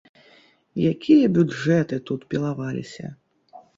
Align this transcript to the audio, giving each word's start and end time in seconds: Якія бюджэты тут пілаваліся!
Якія 0.91 1.29
бюджэты 1.37 1.99
тут 2.11 2.25
пілаваліся! 2.35 3.05